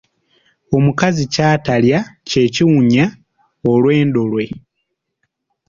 Omukazi 0.77 1.23
kyatalya 1.33 1.99
kye 2.27 2.43
kiwunya 2.53 3.05
olwendo 3.71 4.21
lwe. 4.31 4.45